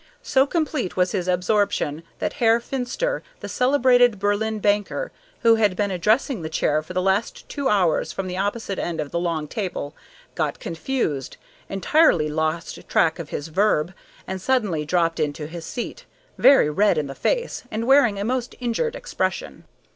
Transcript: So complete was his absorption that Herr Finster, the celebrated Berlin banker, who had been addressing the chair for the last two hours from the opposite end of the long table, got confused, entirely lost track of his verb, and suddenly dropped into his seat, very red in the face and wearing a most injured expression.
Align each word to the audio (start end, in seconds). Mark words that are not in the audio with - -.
So 0.23 0.47
complete 0.47 0.97
was 0.97 1.11
his 1.11 1.27
absorption 1.27 2.01
that 2.17 2.33
Herr 2.41 2.59
Finster, 2.59 3.21
the 3.39 3.47
celebrated 3.47 4.17
Berlin 4.17 4.57
banker, 4.57 5.11
who 5.41 5.53
had 5.57 5.75
been 5.75 5.91
addressing 5.91 6.41
the 6.41 6.49
chair 6.49 6.81
for 6.81 6.93
the 6.93 7.01
last 7.03 7.47
two 7.47 7.69
hours 7.69 8.11
from 8.11 8.25
the 8.25 8.35
opposite 8.35 8.79
end 8.79 8.99
of 8.99 9.11
the 9.11 9.19
long 9.19 9.47
table, 9.47 9.95
got 10.33 10.57
confused, 10.59 11.37
entirely 11.69 12.29
lost 12.29 12.87
track 12.89 13.19
of 13.19 13.29
his 13.29 13.49
verb, 13.49 13.93
and 14.25 14.41
suddenly 14.41 14.85
dropped 14.85 15.19
into 15.19 15.45
his 15.45 15.67
seat, 15.67 16.05
very 16.35 16.67
red 16.67 16.97
in 16.97 17.05
the 17.05 17.13
face 17.13 17.65
and 17.69 17.85
wearing 17.85 18.17
a 18.19 18.23
most 18.23 18.55
injured 18.59 18.95
expression. 18.95 19.65